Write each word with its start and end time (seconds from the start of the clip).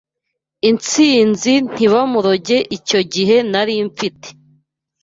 insinzi 0.69 1.53
ntibamuroge 1.71 2.57
icyo 2.77 2.99
gihe 3.13 3.35
nari 3.51 3.75
mfite 3.89 4.27